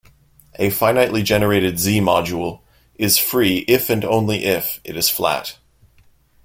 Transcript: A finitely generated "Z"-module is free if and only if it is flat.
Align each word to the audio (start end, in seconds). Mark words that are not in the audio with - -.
A 0.55 0.71
finitely 0.71 1.23
generated 1.23 1.77
"Z"-module 1.77 2.61
is 2.95 3.19
free 3.19 3.57
if 3.67 3.91
and 3.91 4.03
only 4.03 4.45
if 4.45 4.79
it 4.83 4.97
is 4.97 5.09
flat. 5.11 5.59